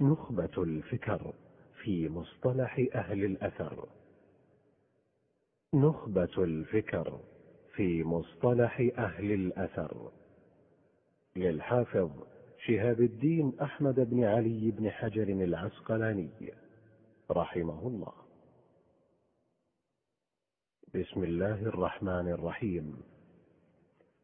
نخبة 0.00 0.62
الفكر 0.62 1.34
في 1.82 2.08
مصطلح 2.08 2.86
أهل 2.94 3.24
الأثر. 3.24 3.88
نخبة 5.74 6.34
الفكر 6.38 7.20
في 7.74 8.04
مصطلح 8.04 8.80
أهل 8.98 9.32
الأثر. 9.32 10.12
للحافظ 11.36 12.10
شهاب 12.66 13.00
الدين 13.00 13.52
أحمد 13.62 14.00
بن 14.10 14.24
علي 14.24 14.70
بن 14.70 14.90
حجر 14.90 15.22
العسقلاني. 15.22 16.52
رحمه 17.30 17.86
الله. 17.88 18.12
بسم 20.94 21.22
الله 21.22 21.62
الرحمن 21.62 22.28
الرحيم. 22.28 23.02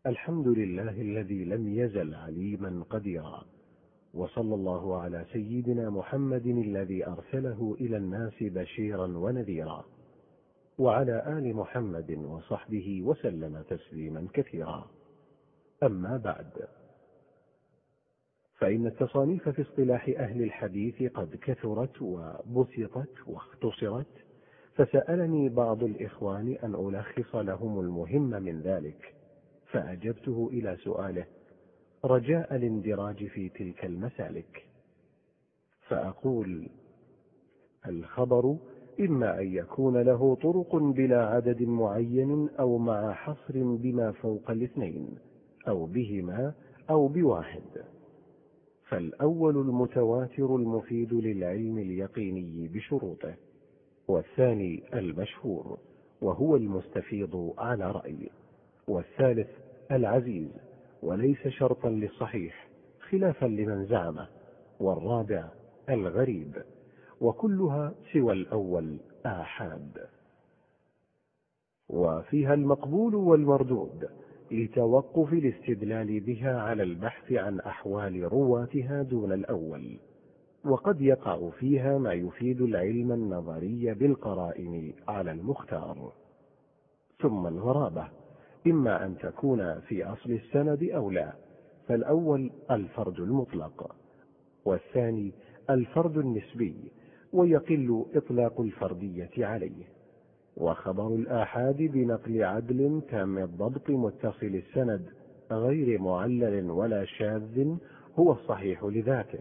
الحمد 0.06 0.48
لله 0.48 1.00
الذي 1.00 1.44
لم 1.44 1.78
يزل 1.78 2.14
عليما 2.14 2.84
قديرا. 2.90 3.55
وصلى 4.14 4.54
الله 4.54 5.00
على 5.00 5.24
سيدنا 5.32 5.90
محمد 5.90 6.46
الذي 6.46 7.06
أرسله 7.06 7.76
إلى 7.80 7.96
الناس 7.96 8.34
بشيرا 8.40 9.06
ونذيرا. 9.06 9.84
وعلى 10.78 11.38
آل 11.38 11.56
محمد 11.56 12.10
وصحبه 12.10 13.02
وسلم 13.02 13.62
تسليما 13.68 14.26
كثيرا. 14.32 14.90
أما 15.82 16.16
بعد. 16.16 16.68
فإن 18.58 18.86
التصانيف 18.86 19.48
في 19.48 19.62
اصطلاح 19.62 20.08
أهل 20.08 20.42
الحديث 20.42 21.12
قد 21.12 21.36
كثرت 21.42 22.02
وبسطت 22.02 23.14
واختصرت 23.26 24.06
فسألني 24.74 25.48
بعض 25.48 25.82
الإخوان 25.82 26.56
أن 26.64 26.74
ألخص 26.74 27.34
لهم 27.34 27.80
المهم 27.80 28.42
من 28.42 28.60
ذلك 28.60 29.14
فأجبته 29.66 30.50
إلى 30.52 30.76
سؤاله. 30.76 31.24
رجاء 32.06 32.56
الاندراج 32.56 33.26
في 33.26 33.48
تلك 33.48 33.84
المسالك. 33.84 34.66
فأقول 35.88 36.68
الخبر 37.88 38.56
إما 39.00 39.40
أن 39.40 39.54
يكون 39.54 39.96
له 39.96 40.34
طرق 40.34 40.76
بلا 40.76 41.26
عدد 41.26 41.62
معين 41.62 42.48
أو 42.60 42.78
مع 42.78 43.12
حصر 43.12 43.54
بما 43.54 44.12
فوق 44.12 44.50
الاثنين 44.50 45.18
أو 45.68 45.86
بهما 45.86 46.54
أو 46.90 47.08
بواحد. 47.08 47.84
فالأول 48.88 49.56
المتواتر 49.56 50.56
المفيد 50.56 51.14
للعلم 51.14 51.78
اليقيني 51.78 52.68
بشروطه 52.68 53.34
والثاني 54.08 54.82
المشهور 54.94 55.78
وهو 56.20 56.56
المستفيض 56.56 57.54
على 57.58 57.90
رأي 57.90 58.30
والثالث 58.88 59.48
العزيز. 59.90 60.48
وليس 61.02 61.48
شرطا 61.48 61.88
للصحيح 61.88 62.68
خلافا 63.10 63.46
لمن 63.46 63.86
زعمه 63.86 64.28
والرابع 64.80 65.48
الغريب 65.90 66.62
وكلها 67.20 67.94
سوى 68.12 68.32
الأول 68.32 69.00
آحاد. 69.26 70.06
وفيها 71.88 72.54
المقبول 72.54 73.14
والمردود 73.14 74.08
لتوقف 74.50 75.32
الاستدلال 75.32 76.20
بها 76.20 76.60
على 76.60 76.82
البحث 76.82 77.32
عن 77.32 77.60
أحوال 77.60 78.32
رواتها 78.32 79.02
دون 79.02 79.32
الأول. 79.32 79.98
وقد 80.64 81.00
يقع 81.00 81.50
فيها 81.50 81.98
ما 81.98 82.12
يفيد 82.12 82.60
العلم 82.60 83.12
النظري 83.12 83.94
بالقرائن 83.94 84.94
على 85.08 85.30
المختار. 85.30 86.12
ثم 87.20 87.46
الغرابة. 87.46 88.08
إما 88.66 89.04
أن 89.06 89.18
تكون 89.18 89.80
في 89.80 90.04
أصل 90.04 90.30
السند 90.30 90.82
أو 90.82 91.10
لا. 91.10 91.32
فالأول 91.88 92.50
الفرد 92.70 93.20
المطلق 93.20 93.94
والثاني 94.64 95.32
الفرد 95.70 96.18
النسبي 96.18 96.92
ويقل 97.32 98.04
إطلاق 98.14 98.60
الفردية 98.60 99.30
عليه. 99.46 99.84
وخبر 100.56 101.08
الآحاد 101.14 101.76
بنقل 101.76 102.44
عدل 102.44 103.02
تام 103.10 103.38
الضبط 103.38 103.90
متصل 103.90 104.46
السند 104.46 105.06
غير 105.50 106.00
معلل 106.00 106.70
ولا 106.70 107.04
شاذ 107.04 107.76
هو 108.18 108.32
الصحيح 108.32 108.84
لذاته. 108.84 109.40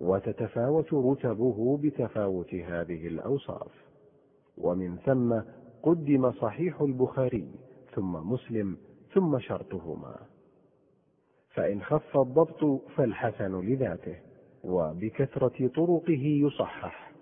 وتتفاوت 0.00 0.94
رتبه 0.94 1.78
بتفاوت 1.82 2.54
هذه 2.54 3.06
الأوصاف. 3.06 3.72
ومن 4.58 4.96
ثم 4.96 5.40
قدم 5.82 6.32
صحيح 6.32 6.80
البخاري 6.80 7.48
ثم 7.94 8.12
مسلم 8.32 8.76
ثم 9.14 9.38
شرطهما. 9.38 10.16
فإن 11.50 11.82
خف 11.82 12.16
الضبط 12.16 12.64
فالحسن 12.96 13.60
لذاته 13.60 14.16
وبكثرة 14.64 15.66
طرقه 15.66 16.22
يصحح. 16.46 17.12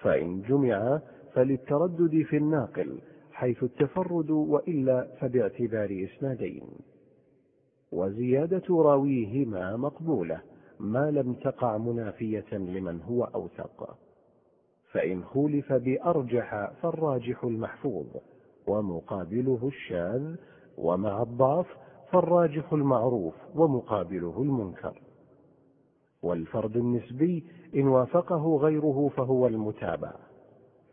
فإن 0.00 0.42
جمع 0.42 1.00
فللتردد 1.34 2.22
في 2.22 2.36
الناقل 2.36 2.98
حيث 3.32 3.62
التفرد 3.62 4.30
وإلا 4.30 5.08
فباعتبار 5.20 6.08
إسنادين. 6.08 6.68
وزيادة 7.92 8.82
راويهما 8.82 9.76
مقبولة 9.76 10.40
ما 10.80 11.10
لم 11.10 11.34
تقع 11.34 11.78
منافية 11.78 12.52
لمن 12.52 13.00
هو 13.00 13.24
أوثق. 13.24 13.98
فإن 14.92 15.24
خولف 15.24 15.72
بأرجح 15.72 16.70
فالراجح 16.82 17.44
المحفوظ. 17.44 18.06
ومقابله 18.66 19.58
الشاذ 19.62 20.36
ومع 20.78 21.22
الضعف 21.22 21.66
فالراجح 22.12 22.72
المعروف 22.72 23.34
ومقابله 23.54 24.42
المنكر. 24.42 25.00
والفرد 26.22 26.76
النسبي 26.76 27.44
إن 27.74 27.88
وافقه 27.88 28.56
غيره 28.56 29.10
فهو 29.16 29.46
المتابع 29.46 30.12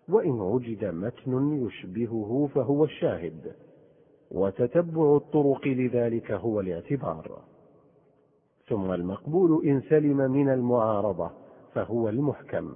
وإن 0.10 0.32
وجد 0.42 0.86
متن 0.86 1.66
يشبهه 1.66 2.50
فهو 2.56 2.84
الشاهد 2.84 3.56
وتتبع 4.32 5.16
الطرق 5.16 5.68
لذلك 5.68 6.32
هو 6.32 6.60
الاعتبار. 6.60 7.42
ثم 8.70 8.92
المقبول 8.92 9.66
إن 9.66 9.82
سلم 9.90 10.18
من 10.32 10.50
المعارضة 10.50 11.32
فهو 11.74 12.10
المحكم 12.10 12.76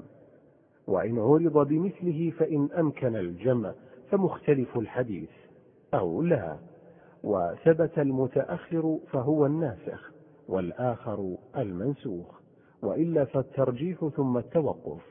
وإن 0.88 1.20
عرض 1.20 1.68
بمثله 1.68 2.32
فإن 2.32 2.70
أمكن 2.72 3.16
الجمع 3.16 3.74
فمختلف 4.12 4.78
الحديث. 4.78 5.30
أو 5.94 6.22
لا 6.22 6.58
وثبت 7.24 8.00
المتأخر 8.00 9.00
فهو 9.12 9.46
الناسخ 9.46 10.12
والآخر 10.48 11.38
المنسوخ. 11.58 12.42
وإلا 12.82 13.26
فالترجيح 13.26 14.08
ثم 14.16 14.38
التوقف. 14.38 15.02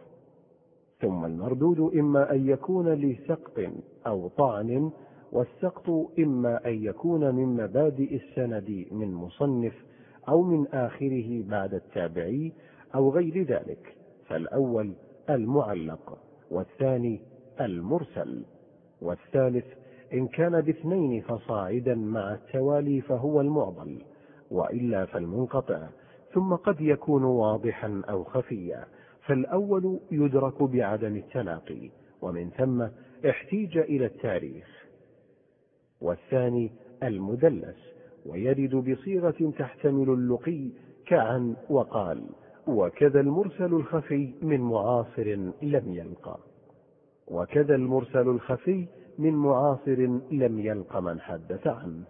ثم 1.00 1.24
المردود 1.24 1.80
إما 1.94 2.32
أن 2.32 2.48
يكون 2.48 2.88
لسقط 2.88 3.60
أو 4.06 4.28
طعن 4.28 4.90
والسقط 5.32 5.90
إما 6.18 6.66
أن 6.66 6.84
يكون 6.84 7.34
من 7.34 7.64
مبادئ 7.64 8.16
السند 8.16 8.86
من 8.90 9.14
مصنف 9.14 9.84
أو 10.28 10.42
من 10.42 10.66
آخره 10.66 11.42
بعد 11.42 11.74
التابعي 11.74 12.52
أو 12.94 13.10
غير 13.10 13.42
ذلك. 13.42 13.96
فالأول 14.26 14.92
المعلق 15.30 16.18
والثاني 16.50 17.20
المرسل. 17.60 18.44
والثالث 19.02 19.64
إن 20.12 20.28
كان 20.28 20.60
باثنين 20.60 21.20
فصاعدا 21.20 21.94
مع 21.94 22.34
التوالي 22.34 23.00
فهو 23.00 23.40
المعضل 23.40 24.02
وإلا 24.50 25.04
فالمنقطع 25.06 25.88
ثم 26.34 26.54
قد 26.54 26.80
يكون 26.80 27.24
واضحا 27.24 28.02
أو 28.10 28.24
خفيا 28.24 28.84
فالأول 29.26 30.00
يدرك 30.10 30.62
بعدم 30.62 31.16
التلاقي 31.16 31.90
ومن 32.22 32.50
ثم 32.50 32.86
احتيج 33.28 33.78
إلى 33.78 34.06
التاريخ. 34.06 34.86
والثاني 36.00 36.70
المدلس 37.02 37.76
ويرد 38.26 38.74
بصيغة 38.74 39.52
تحتمل 39.58 40.10
اللقي 40.10 40.68
كعن 41.06 41.56
وقال 41.70 42.22
وكذا 42.66 43.20
المرسل 43.20 43.74
الخفي 43.74 44.34
من 44.42 44.60
معاصر 44.60 45.24
لم 45.62 45.94
يلقى. 45.94 46.49
وكذا 47.30 47.74
المرسل 47.74 48.28
الخفي 48.28 48.86
من 49.18 49.34
معاصر 49.34 49.96
لم 50.30 50.58
يلق 50.58 50.96
من 50.96 51.20
حدث 51.20 51.66
عنه. 51.66 52.04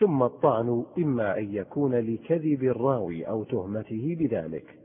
ثم 0.00 0.22
الطعن 0.22 0.84
إما 0.98 1.38
أن 1.38 1.54
يكون 1.54 1.94
لكذب 1.94 2.62
الراوي 2.64 3.28
أو 3.28 3.44
تهمته 3.44 4.16
بذلك 4.18 4.78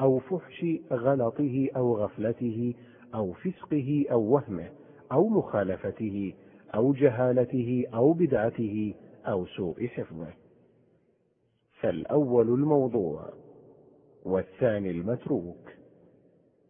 أو 0.00 0.18
فحش 0.18 0.66
غلطه 0.92 1.68
أو 1.76 1.96
غفلته 1.96 2.74
أو 3.14 3.32
فسقه 3.32 4.04
أو 4.10 4.20
وهمه 4.22 4.70
أو 5.12 5.28
مخالفته 5.28 6.34
أو 6.74 6.92
جهالته 6.92 7.84
أو 7.94 8.12
بدعته 8.12 8.94
أو 9.26 9.46
سوء 9.46 9.86
حفظه. 9.86 10.32
فالأول 11.80 12.48
الموضوع 12.48 13.32
والثاني 14.24 14.90
المتروك. 14.90 15.77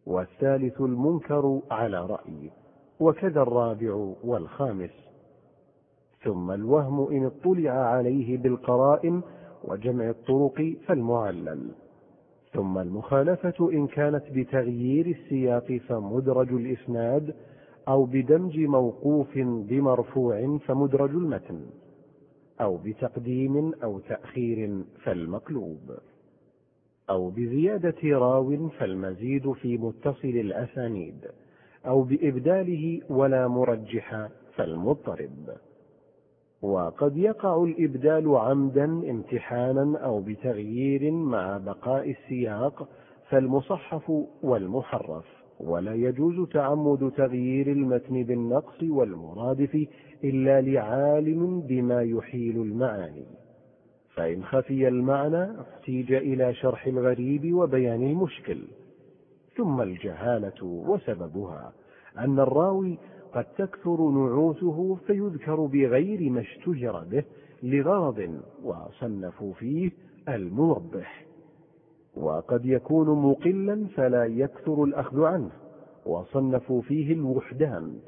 والثالث 0.09 0.81
المنكر 0.81 1.61
على 1.71 2.07
رأي 2.07 2.51
وكذا 3.01 3.43
الرابع 3.43 4.15
والخامس. 4.25 4.91
ثم 6.25 6.51
الوهم 6.51 7.13
إن 7.13 7.27
اطلع 7.27 7.71
عليه 7.71 8.39
بالقرائن 8.39 9.23
وجمع 9.65 10.11
الطرق 10.11 10.75
فالمعلل. 10.87 11.71
ثم 12.53 12.79
المخالفة 12.79 13.71
إن 13.73 13.87
كانت 13.87 14.25
بتغيير 14.35 15.07
السياق 15.07 15.81
فمدرج 15.89 16.53
الإسناد 16.53 17.35
أو 17.89 18.05
بدمج 18.05 18.59
موقوف 18.59 19.39
بمرفوع 19.39 20.59
فمدرج 20.67 21.11
المتن 21.11 21.61
أو 22.61 22.77
بتقديم 22.77 23.75
أو 23.85 23.99
تأخير 23.99 24.85
فالمقلوب. 25.03 25.99
أو 27.11 27.31
بزيادة 27.31 27.97
راو 28.05 28.69
فالمزيد 28.69 29.53
في 29.53 29.79
متصل 29.79 30.29
الأسانيد 30.29 31.27
أو 31.87 32.03
بإبداله 32.03 33.01
ولا 33.11 33.49
مرجح 33.49 34.29
فالمضطرب. 34.55 35.49
وقد 36.63 37.17
يقع 37.17 37.65
الإبدال 37.65 38.37
عمدا 38.37 38.85
امتحانا 38.85 39.99
أو 39.99 40.21
بتغيير 40.21 41.11
مع 41.11 41.59
بقاء 41.59 42.11
السياق 42.11 42.89
فالمصحف 43.29 44.13
والمحرف 44.43 45.25
ولا 45.61 45.95
يجوز 45.95 46.49
تعمد 46.49 47.13
تغيير 47.17 47.73
المتن 47.73 48.23
بالنقص 48.23 48.83
والمرادف 48.83 49.87
إلا 50.25 50.61
لعالم 50.61 51.61
بما 51.61 52.03
يحيل 52.03 52.57
المعاني. 52.63 53.27
فإن 54.19 54.45
خفي 54.45 54.89
المعنى 54.89 55.61
احتيج 55.61 56.13
إلى 56.13 56.55
شرح 56.55 56.87
الغريب 56.87 57.55
وبيان 57.55 58.03
المشكل. 58.03 58.59
ثم 59.57 59.83
الجهالة 59.83 60.65
وسببها 60.65 61.73
أن 62.19 62.41
الراوي 62.41 62.99
قد 63.35 63.45
تكثر 63.45 64.11
نعوته 64.11 64.99
فيذكر 65.07 65.67
بغير 65.67 66.31
ما 66.31 66.41
اشتهر 66.41 67.05
به 67.05 67.25
لغرض 67.63 68.41
وصنفوا 68.63 69.53
فيه 69.53 69.91
الموضح. 70.29 71.27
وقد 72.17 72.67
يكون 72.67 73.09
مقلا 73.09 73.87
فلا 73.87 74.25
يكثر 74.25 74.85
الأخذ 74.85 75.23
عنه 75.23 75.51
وصنفوا 76.07 76.83
فيه 76.83 77.13
الوحدان 77.13 77.99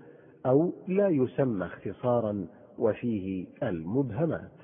أو 0.46 0.72
لا 0.88 1.08
يسمى 1.08 1.66
اختصارا 1.66 2.46
وفيه 2.78 3.46
المبهمات. 3.62 4.59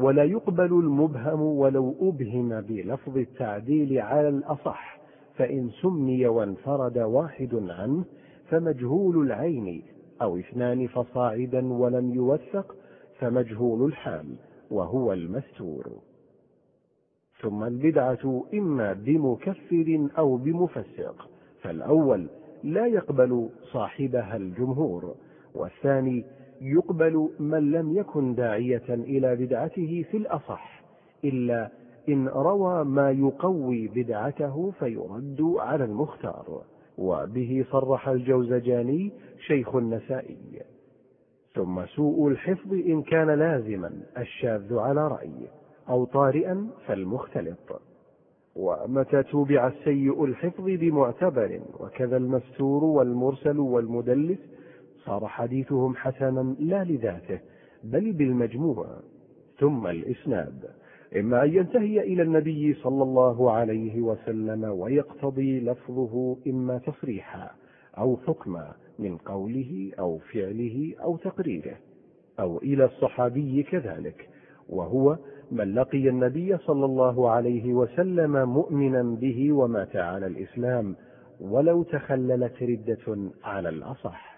ولا 0.00 0.24
يقبل 0.24 0.72
المبهم 0.72 1.40
ولو 1.42 1.94
أبهم 2.00 2.60
بلفظ 2.60 3.16
التعديل 3.16 3.98
على 3.98 4.28
الأصح 4.28 5.00
فإن 5.36 5.70
سمي 5.82 6.26
وانفرد 6.26 6.98
واحد 6.98 7.54
عنه 7.54 8.04
فمجهول 8.48 9.26
العين 9.26 9.82
أو 10.22 10.38
اثنان 10.38 10.86
فصاعدا 10.86 11.72
ولم 11.72 12.14
يوثق 12.14 12.76
فمجهول 13.18 13.88
الحال 13.88 14.26
وهو 14.70 15.12
المستور. 15.12 15.86
ثم 17.40 17.64
البدعة 17.64 18.44
إما 18.54 18.92
بمكفر 18.92 20.08
أو 20.18 20.36
بمفسق 20.36 21.28
فالأول 21.62 22.28
لا 22.64 22.86
يقبل 22.86 23.48
صاحبها 23.72 24.36
الجمهور 24.36 25.14
والثاني 25.54 26.24
يقبل 26.60 27.28
من 27.38 27.70
لم 27.70 27.96
يكن 27.96 28.34
داعية 28.34 28.88
إلى 28.88 29.36
بدعته 29.36 30.04
في 30.10 30.16
الأصح 30.16 30.82
إلا 31.24 31.70
إن 32.08 32.28
روى 32.28 32.84
ما 32.84 33.10
يقوي 33.10 33.88
بدعته 33.88 34.70
فيرد 34.78 35.54
على 35.58 35.84
المختار. 35.84 36.62
وبه 36.98 37.64
صرح 37.70 38.08
الجوزجاني 38.08 39.12
شيخ 39.46 39.74
النسائي. 39.74 40.62
ثم 41.54 41.86
سوء 41.86 42.28
الحفظ 42.28 42.72
إن 42.72 43.02
كان 43.02 43.30
لازما 43.30 43.92
الشاذ 44.18 44.74
على 44.78 45.08
رأي 45.08 45.48
أو 45.88 46.04
طارئا 46.04 46.68
فالمختلط. 46.86 47.82
ومتى 48.56 49.22
توبع 49.22 49.66
السيء 49.66 50.24
الحفظ 50.24 50.64
بمعتبر 50.64 51.60
وكذا 51.80 52.16
المستور 52.16 52.84
والمرسل 52.84 53.58
والمدلس 53.58 54.38
صار 55.06 55.26
حديثهم 55.26 55.96
حسنا 55.96 56.54
لا 56.58 56.84
لذاته 56.84 57.40
بل 57.84 58.12
بالمجموع 58.12 58.86
ثم 59.58 59.86
الإسناد. 59.86 60.64
إما 61.16 61.44
أن 61.44 61.54
ينتهي 61.54 62.00
إلى 62.00 62.22
النبي 62.22 62.74
صلى 62.74 63.02
الله 63.02 63.52
عليه 63.52 64.00
وسلم 64.00 64.64
ويقتضي 64.64 65.60
لفظه 65.60 66.36
إما 66.46 66.78
تصريحا 66.78 67.50
أو 67.98 68.16
حكما 68.26 68.72
من 68.98 69.16
قوله 69.16 69.90
أو 69.98 70.18
فعله 70.18 70.94
أو 71.02 71.16
تقريره 71.16 71.76
أو 72.40 72.58
إلى 72.58 72.84
الصحابي 72.84 73.62
كذلك. 73.62 74.28
وهو 74.68 75.18
من 75.50 75.74
لقي 75.74 76.08
النبي 76.08 76.56
صلى 76.56 76.84
الله 76.84 77.30
عليه 77.30 77.74
وسلم 77.74 78.48
مؤمنا 78.48 79.02
به 79.02 79.52
ومات 79.52 79.96
على 79.96 80.26
الإسلام 80.26 80.96
ولو 81.40 81.82
تخللت 81.82 82.62
ردة 82.62 83.30
على 83.44 83.68
الأصح. 83.68 84.29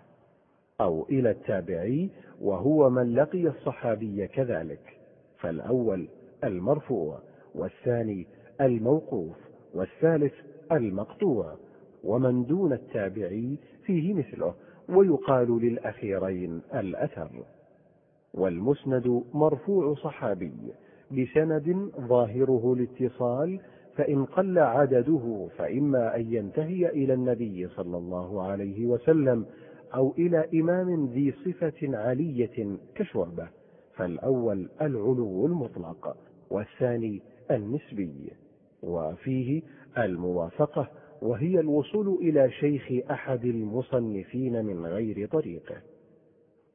أو 0.83 1.07
إلى 1.11 1.31
التابعي 1.31 2.11
وهو 2.41 2.91
من 2.91 3.15
لقي 3.15 3.47
الصحابي 3.47 4.27
كذلك. 4.27 4.99
فالأول 5.39 6.09
المرفوع 6.45 7.19
والثاني 7.55 8.27
الموقوف 8.61 9.37
والثالث 9.75 10.33
المقطوع 10.73 11.57
ومن 12.05 12.45
دون 12.45 12.73
التابعي 12.73 13.59
فيه 13.85 14.15
مثله 14.15 14.55
ويقال 14.89 15.61
للأخيرين 15.63 16.61
الأثر. 16.75 17.31
والمسند 18.35 19.23
مرفوع 19.35 19.95
صحابي 19.95 20.53
بسند 21.11 21.91
ظاهره 22.01 22.77
الاتصال 22.79 23.61
فإن 23.97 24.25
قل 24.25 24.59
عدده 24.59 25.49
فإما 25.59 26.17
أن 26.17 26.33
ينتهي 26.35 26.89
إلى 26.89 27.15
النبي 27.15 27.69
صلى 27.69 27.97
الله 27.97 28.43
عليه 28.43 28.87
وسلم 28.87 29.47
أو 29.95 30.15
إلى 30.19 30.49
إمام 30.61 31.07
ذي 31.07 31.33
صفة 31.33 31.97
علية 31.97 32.77
كشعبة 32.95 33.49
فالأول 33.95 34.69
العلو 34.81 35.47
المطلق 35.47 36.17
والثاني 36.51 37.23
النسبي. 37.51 38.33
وفيه 38.83 39.63
الموافقة 39.99 40.91
وهي 41.23 41.61
الوصول 41.61 42.19
إلى 42.23 42.51
شيخ 42.51 43.11
أحد 43.11 43.45
المصنفين 43.45 44.65
من 44.65 44.87
غير 44.87 45.29
طريقه 45.29 45.77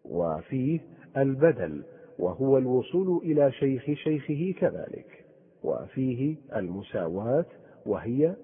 وفيه 0.05 0.79
البدل 1.17 1.83
وهو 2.19 2.57
الوصول 2.57 3.21
إلى 3.23 3.51
شيخ 3.51 3.83
شيخه 3.93 4.53
كذلك. 4.59 5.25
وفيه 5.63 6.35
المساواة 6.55 7.45
وهي 7.85 8.35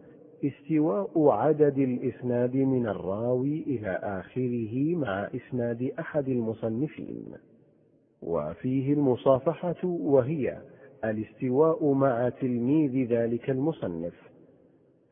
استواء 0.44 1.30
عدد 1.30 1.78
الإسناد 1.78 2.56
من 2.56 2.88
الراوي 2.88 3.64
إلى 3.68 4.00
آخره 4.04 4.96
مع 4.96 5.30
إسناد 5.36 5.92
أحد 6.00 6.30
المصنفين. 6.30 7.34
وفيه 8.22 8.94
المصافحة 8.94 9.76
وهي 9.84 10.58
الاستواء 11.06 11.94
مع 11.94 12.30
تلميذ 12.30 13.08
ذلك 13.10 13.50
المصنف. 13.50 14.14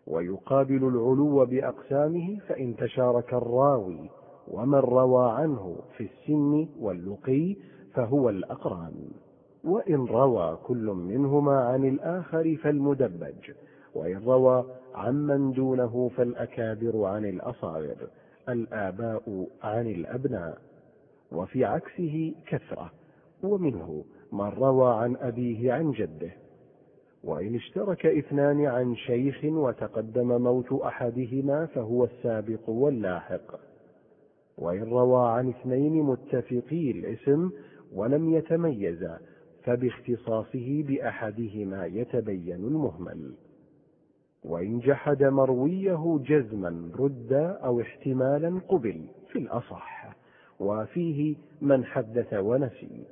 ويقابل 0.08 0.84
العلو 0.88 1.46
بأقسامه 1.46 2.40
فإن 2.40 2.76
تشارك 2.76 3.34
الراوي 3.34 4.10
ومن 4.48 4.80
روى 4.80 5.32
عنه 5.32 5.76
في 5.98 6.04
السن 6.04 6.68
واللقي 6.80 7.56
فهو 7.94 8.30
الأقران. 8.30 9.12
وإن 9.64 10.06
روى 10.06 10.58
كل 10.64 10.86
منهما 10.86 11.60
عن 11.60 11.86
الآخر 11.86 12.56
فالمدبج. 12.64 13.52
وإن 13.96 14.24
روى 14.26 14.66
عمن 14.96 15.52
دونه 15.52 16.12
فالأكابر 16.18 17.06
عن 17.06 17.26
الأصاغر 17.26 17.98
الآباء 18.50 19.48
عن 19.64 19.88
الأبناء 19.88 20.58
وفي 21.32 21.66
عكسه 21.66 22.34
كثرة 22.48 22.92
ومنه 23.44 24.04
من 24.32 24.50
روى 24.50 24.94
عن 24.94 25.16
أبيه 25.16 25.74
عن 25.74 25.92
جده. 25.92 26.32
وإن 27.24 27.56
اشترك 27.56 28.06
اثنان 28.06 28.66
عن 28.66 28.96
شيخ 28.96 29.44
وتقدم 29.44 30.42
موت 30.42 30.74
أحدهما 30.74 31.66
فهو 31.66 32.04
السابق 32.06 32.70
واللاحق. 32.70 33.60
وإن 34.58 34.84
روى 34.84 35.30
عن 35.30 35.50
اثنين 35.50 36.04
متفقي 36.04 36.92
الاسم 36.92 37.50
ولم 37.94 38.34
يتميزا 38.34 39.20
فباختصاصه 39.64 40.84
بأحدهما 40.88 41.86
يتبين 41.86 42.56
المهمل. 42.56 43.32
وإن 44.44 44.80
جحد 44.80 45.24
مرويه 45.24 46.20
جزما 46.26 46.92
رد 47.00 47.34
أو 47.64 47.82
احتمالا 47.82 48.60
قبل 48.68 49.06
في 49.28 49.40
الأصح. 49.40 50.16
وفيه 50.60 51.36
من 51.62 51.86
حدث 51.86 52.34
ونسي. 52.34 53.04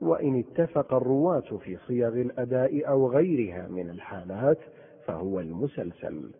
وإن 0.00 0.38
اتفق 0.38 0.94
الرواة 0.94 1.40
في 1.64 1.76
صيغ 1.76 2.08
الأداء 2.08 2.88
أو 2.88 3.08
غيرها 3.10 3.68
من 3.68 3.90
الحالات 3.90 4.58
فهو 5.06 5.40
المسلسل. 5.40 6.30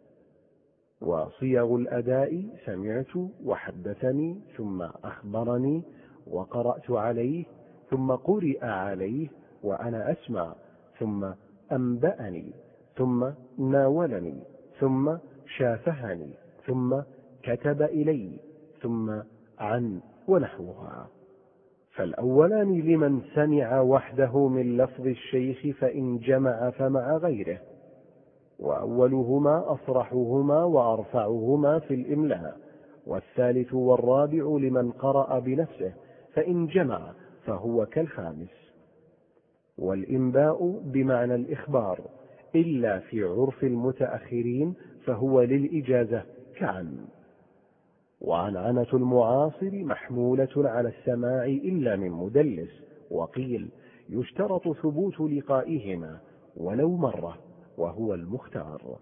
وصيغ 1.00 1.76
الأداء 1.76 2.44
سمعت 2.64 3.16
وحدثني 3.44 4.40
ثم 4.56 4.82
أخبرني 4.82 5.82
وقرأت 6.26 6.90
عليه 6.90 7.44
ثم 7.90 8.12
قرئ 8.12 8.64
عليه 8.64 9.28
وأنا 9.62 10.12
أسمع 10.12 10.54
ثم 10.98 11.26
أنبأني 11.72 12.52
ثم 12.96 13.26
ناولني 13.58 14.42
ثم 14.80 15.16
شافهني 15.56 16.30
ثم 16.66 17.00
كتب 17.42 17.82
إلي 17.82 18.30
ثم 18.82 19.20
عن 19.58 20.00
ونحوها. 20.28 21.08
فالأولان 21.90 22.80
لمن 22.80 23.20
سمع 23.34 23.80
وحده 23.80 24.48
من 24.48 24.76
لفظ 24.76 25.06
الشيخ 25.06 25.76
فإن 25.78 26.18
جمع 26.18 26.70
فمع 26.70 27.16
غيره 27.16 27.58
وأولهما 28.58 29.72
أصرحهما 29.72 30.64
وأرفعهما 30.64 31.78
في 31.78 31.94
الإملاء 31.94 32.56
والثالث 33.06 33.74
والرابع 33.74 34.42
لمن 34.42 34.90
قرأ 34.90 35.38
بنفسه 35.38 35.92
فإن 36.34 36.66
جمع 36.66 37.12
فهو 37.44 37.86
كالخامس. 37.86 38.72
والإنباء 39.78 40.80
بمعنى 40.84 41.34
الإخبار. 41.34 42.00
إلا 42.54 42.98
في 42.98 43.22
عرف 43.22 43.64
المتأخرين 43.64 44.74
فهو 45.04 45.42
للإجازة 45.42 46.22
كعن. 46.56 46.96
وعنعنة 48.20 48.86
المعاصر 48.94 49.70
محمولة 49.72 50.48
على 50.56 50.88
السماع 50.88 51.44
إلا 51.44 51.96
من 51.96 52.10
مدلس 52.10 52.70
وقيل 53.10 53.68
يشترط 54.08 54.72
ثبوت 54.76 55.20
لقائهما 55.20 56.18
ولو 56.56 56.96
مرة 56.96 57.38
وهو 57.78 58.14
المختار. 58.14 58.98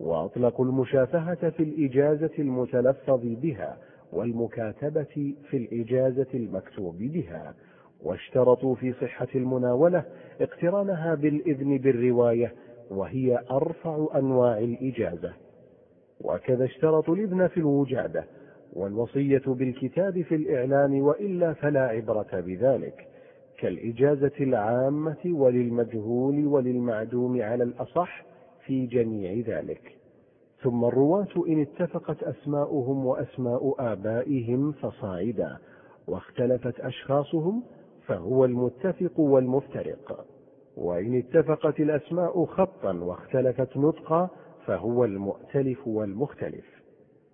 وأطلقوا 0.00 0.64
المشافهة 0.64 1.50
في 1.50 1.62
الإجازة 1.62 2.30
المتلفظ 2.38 3.20
بها 3.22 3.78
والمكاتبة 4.12 5.34
في 5.50 5.56
الإجازة 5.56 6.26
المكتوب 6.34 6.98
بها 6.98 7.54
واشترطوا 8.02 8.74
في 8.74 8.92
صحة 8.92 9.28
المناولة 9.34 10.04
اقترانها 10.40 11.14
بالإذن 11.14 11.78
بالرواية 11.78 12.52
وهي 12.90 13.38
أرفع 13.50 14.06
أنواع 14.14 14.58
الإجازة 14.58 15.32
وكذا 16.20 16.64
اشترطوا 16.64 17.16
الإذن 17.16 17.48
في 17.48 17.56
الوجادة 17.56 18.24
والوصية 18.72 19.42
بالكتاب 19.46 20.22
في 20.22 20.34
الإعلام 20.34 21.02
وإلا 21.02 21.52
فلا 21.52 21.80
عبرة 21.80 22.28
بذلك. 22.32 23.08
كالإجازة 23.58 24.32
العامة 24.40 25.16
وللمجهول 25.26 26.46
وللمعدوم 26.46 27.42
على 27.42 27.64
الأصح 27.64 28.24
في 28.66 28.86
جميع 28.86 29.44
ذلك. 29.46 29.96
ثم 30.62 30.84
الرواة 30.84 31.28
إن 31.48 31.60
اتفقت 31.60 32.22
أسماؤهم 32.22 33.06
وأسماء 33.06 33.74
آبائهم 33.78 34.72
فصاعدا 34.72 35.58
واختلفت 36.08 36.80
أشخاصهم 36.80 37.62
فهو 38.06 38.44
المتفق 38.44 39.20
والمفترق. 39.20 40.26
وإن 40.76 41.18
اتفقت 41.18 41.80
الأسماء 41.80 42.44
خطا 42.44 42.92
واختلفت 42.92 43.76
نطقا 43.76 44.28
فهو 44.66 45.04
المؤتلف 45.04 45.86
والمختلف. 45.88 46.82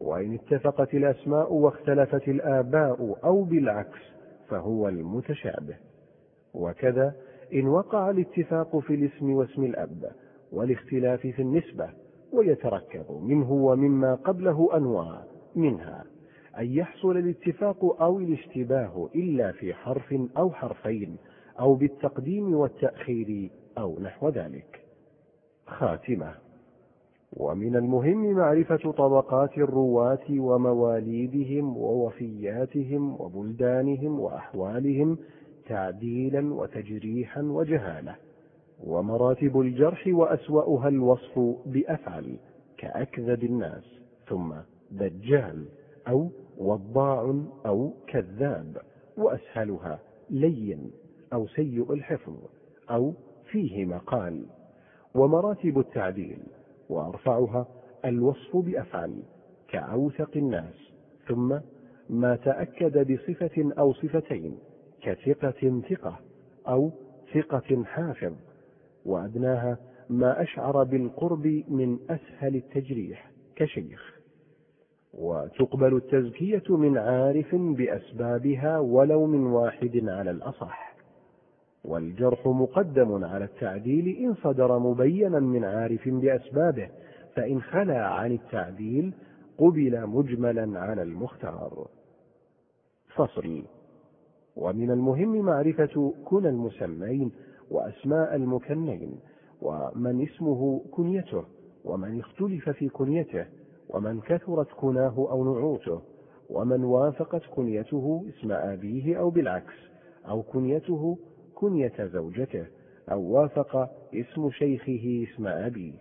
وإن 0.00 0.34
اتفقت 0.34 0.94
الأسماء 0.94 1.52
واختلفت 1.52 2.28
الآباء 2.28 3.18
أو 3.24 3.42
بالعكس 3.42 3.98
فهو 4.48 4.88
المتشابه. 4.88 5.76
وكذا 6.54 7.14
إن 7.54 7.68
وقع 7.68 8.10
الاتفاق 8.10 8.78
في 8.78 8.94
الاسم 8.94 9.30
واسم 9.30 9.64
الأب 9.64 10.10
والاختلاف 10.52 11.20
في 11.20 11.42
النسبة 11.42 11.90
ويتركب 12.32 13.04
منه 13.22 13.52
ومما 13.52 14.14
قبله 14.14 14.76
أنواع 14.76 15.22
منها. 15.56 16.04
أن 16.58 16.72
يحصل 16.72 17.16
الاتفاق 17.16 18.02
أو 18.02 18.18
الاشتباه 18.18 19.08
إلا 19.14 19.52
في 19.52 19.74
حرف 19.74 20.14
أو 20.36 20.50
حرفين 20.50 21.16
أو 21.60 21.74
بالتقديم 21.74 22.54
والتأخير 22.54 23.50
أو 23.78 24.00
نحو 24.00 24.28
ذلك. 24.28 24.80
خاتمة. 25.66 26.34
ومن 27.32 27.76
المهم 27.76 28.32
معرفة 28.32 28.92
طبقات 28.92 29.58
الرواة 29.58 30.30
ومواليدهم 30.30 31.76
ووفياتهم 31.76 33.20
وبلدانهم 33.20 34.20
وأحوالهم 34.20 35.18
تعديلا 35.66 36.54
وتجريحا 36.54 37.42
وجهالة. 37.42 38.16
ومراتب 38.84 39.60
الجرح 39.60 40.04
وأسوأها 40.06 40.88
الوصف 40.88 41.38
بأفعل 41.66 42.36
كأكذب 42.78 43.44
الناس 43.44 43.84
ثم 44.28 44.54
دجال 44.90 45.64
أو 46.08 46.30
وضاع 46.58 47.42
أو 47.66 47.94
كذاب 48.06 48.76
وأسهلها 49.16 50.00
لين 50.30 50.90
أو 51.32 51.46
سيء 51.46 51.92
الحفظ 51.92 52.36
أو 52.90 53.14
فيه 53.50 53.84
مقال. 53.84 54.46
ومراتب 55.14 55.78
التعديل 55.78 56.38
وأرفعها 56.88 57.66
الوصف 58.04 58.56
بأفعل 58.56 59.22
كأوثق 59.68 60.30
الناس. 60.36 60.74
ثم 61.28 61.58
ما 62.10 62.36
تأكد 62.36 63.12
بصفة 63.12 63.72
أو 63.78 63.92
صفتين 63.92 64.58
كثقة 65.02 65.80
ثقة 65.90 66.20
أو 66.68 66.90
ثقة 67.34 67.84
حافظ. 67.84 68.32
وأدناها 69.04 69.78
ما 70.10 70.42
أشعر 70.42 70.84
بالقرب 70.84 71.46
من 71.68 71.98
أسهل 72.10 72.56
التجريح 72.56 73.30
كشيخ. 73.56 74.17
وتقبل 75.18 75.96
التزكية 75.96 76.76
من 76.76 76.98
عارف 76.98 77.54
بأسبابها 77.54 78.78
ولو 78.78 79.26
من 79.26 79.46
واحد 79.46 80.00
على 80.08 80.30
الأصح. 80.30 80.96
والجرح 81.84 82.46
مقدم 82.46 83.24
على 83.24 83.44
التعديل 83.44 84.16
إن 84.16 84.34
صدر 84.34 84.78
مبينا 84.78 85.40
من 85.40 85.64
عارف 85.64 86.08
بأسبابه 86.08 86.88
فإن 87.34 87.62
خلا 87.62 88.06
عن 88.06 88.32
التعديل 88.32 89.14
قبل 89.58 90.06
مجملا 90.06 90.80
على 90.80 91.02
المختار. 91.02 91.86
فصل. 93.14 93.62
ومن 94.56 94.90
المهم 94.90 95.38
معرفة 95.44 96.14
كنى 96.24 96.48
المسمين 96.48 97.32
وأسماء 97.70 98.34
المكنين 98.36 99.20
ومن 99.62 100.22
اسمه 100.22 100.80
كنيته 100.90 101.44
ومن 101.84 102.20
اختلف 102.20 102.70
في 102.70 102.88
كنيته 102.88 103.46
ومن 103.88 104.20
كثرت 104.20 104.68
كناه 104.76 105.28
أو 105.30 105.44
نعوته 105.44 106.00
ومن 106.50 106.84
وافقت 106.84 107.42
كنيته 107.56 108.24
اسم 108.28 108.52
أبيه 108.52 109.18
أو 109.18 109.30
بالعكس 109.30 109.74
أو 110.28 110.42
كنيته 110.42 111.18
كنية 111.54 111.92
زوجته 112.12 112.66
أو 113.12 113.20
وافق 113.22 113.90
اسم 114.14 114.50
شيخه 114.50 115.26
اسم 115.32 115.46
أبيه. 115.46 115.92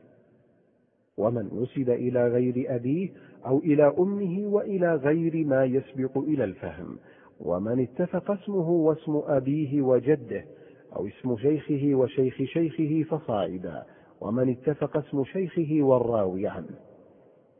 ومن 1.18 1.50
نسب 1.54 1.90
إلى 1.90 2.28
غير 2.28 2.76
أبيه 2.76 3.10
أو 3.46 3.60
إلى 3.60 3.94
أمه 4.00 4.48
وإلى 4.48 4.96
غير 4.96 5.46
ما 5.46 5.66
يسبق 5.66 6.18
إلى 6.18 6.44
الفهم 6.44 6.98
ومن 7.40 7.80
اتفق 7.80 8.32
اسمه 8.32 8.70
واسم 8.70 9.22
أبيه 9.26 9.82
وجده 9.82 10.46
أو 10.96 11.08
اسم 11.08 11.38
شيخه 11.38 11.96
وشيخ 11.96 12.38
شيخه 12.44 13.04
فصاعدا 13.18 13.84
ومن 14.22 14.50
اتفق 14.50 14.98
اسم 14.98 15.24
شيخه 15.24 15.78
والراوي 15.82 16.48
عنه. 16.48 16.87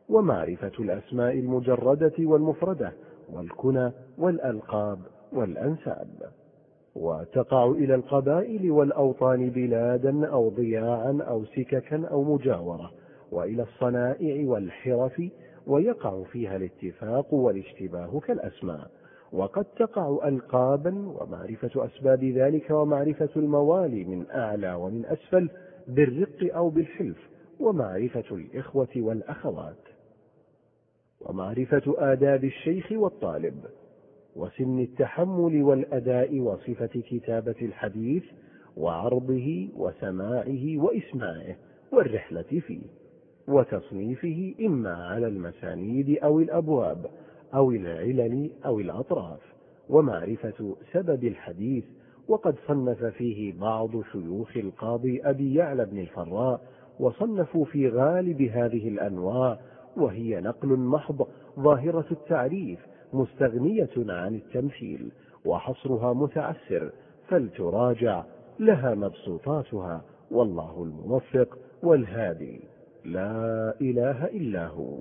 ومعرفة 0.08 0.72
الأسماء 0.78 1.32
المجردة 1.38 2.12
والمفردة 2.18 2.92
والكنى 3.32 3.92
والألقاب 4.18 4.98
والأنساب. 5.32 6.08
وتقع 6.96 7.70
إلى 7.70 7.94
القبائل 7.94 8.70
والأوطان 8.70 9.50
بلادا 9.50 10.26
أو 10.26 10.48
ضياعا 10.48 11.18
أو 11.28 11.44
سككا 11.44 12.06
أو 12.06 12.34
مجاورة 12.34 12.90
وإلى 13.32 13.62
الصنائع 13.62 14.48
والحرف 14.48 15.22
ويقع 15.66 16.22
فيها 16.22 16.56
الاتفاق 16.56 17.34
والاشتباه 17.34 18.20
كالأسماء. 18.20 18.90
وقد 19.32 19.64
تقع 19.64 20.28
ألقابا 20.28 20.90
ومعرفة 21.20 21.84
أسباب 21.84 22.24
ذلك 22.24 22.70
ومعرفة 22.70 23.28
الموالي 23.36 24.04
من 24.04 24.30
أعلى 24.30 24.74
ومن 24.74 25.06
أسفل 25.06 25.50
بالرق 25.88 26.54
أو 26.54 26.68
بالحلف 26.68 27.30
ومعرفة 27.60 28.24
الإخوة 28.36 28.88
والأخوات. 28.96 29.87
ومعرفة 31.20 31.94
آداب 31.98 32.44
الشيخ 32.44 32.92
والطالب 32.92 33.64
وسن 34.36 34.78
التحمل 34.78 35.62
والأداء 35.62 36.40
وصفة 36.40 37.00
كتابة 37.10 37.54
الحديث 37.62 38.24
وعرضه 38.76 39.68
وسماعه 39.76 40.76
وإسماعه 40.76 41.56
والرحلة 41.92 42.42
فيه 42.42 42.82
وتصنيفه 43.48 44.54
إما 44.60 44.94
على 44.94 45.26
المسانيد 45.26 46.18
أو 46.18 46.40
الأبواب 46.40 47.06
أو 47.54 47.70
العلل 47.70 48.50
أو 48.66 48.80
الأطراف 48.80 49.40
ومعرفة 49.88 50.76
سبب 50.92 51.24
الحديث 51.24 51.84
وقد 52.28 52.54
صنف 52.66 53.04
فيه 53.04 53.52
بعض 53.60 53.90
شيوخ 54.12 54.56
القاضي 54.56 55.20
أبي 55.22 55.54
يعلى 55.54 55.84
بن 55.84 55.98
الفراء 55.98 56.60
وصنفوا 57.00 57.64
في 57.64 57.88
غالب 57.88 58.42
هذه 58.42 58.88
الأنواع 58.88 59.58
وهي 59.98 60.40
نقل 60.40 60.68
محض 60.68 61.26
ظاهرة 61.60 62.06
التعريف 62.10 62.78
مستغنية 63.12 63.90
عن 63.96 64.34
التمثيل 64.34 65.12
وحصرها 65.44 66.12
متعسر 66.12 66.92
فلتراجع 67.28 68.24
لها 68.58 68.94
مبسوطاتها 68.94 70.04
والله 70.30 70.82
الموفق 70.82 71.58
والهادي. 71.82 72.60
لا 73.04 73.74
إله 73.80 74.24
إلا 74.24 74.66
هو. 74.66 74.98